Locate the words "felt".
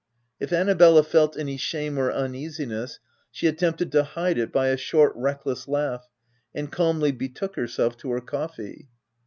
1.03-1.37